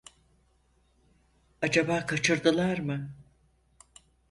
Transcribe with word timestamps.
Acaba 1.61 2.05
kaçırdılar 2.05 2.77
mı? 2.77 3.13